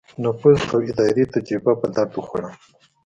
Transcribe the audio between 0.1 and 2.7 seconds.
نفوذ او اداري تجربه په درد وخوړه.